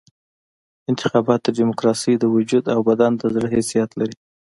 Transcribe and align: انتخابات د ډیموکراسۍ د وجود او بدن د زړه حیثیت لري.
انتخابات 0.91 1.39
د 1.43 1.49
ډیموکراسۍ 1.57 2.13
د 2.19 2.23
وجود 2.35 2.63
او 2.73 2.79
بدن 2.89 3.11
د 3.17 3.23
زړه 3.33 3.47
حیثیت 3.55 3.89
لري. 3.99 4.17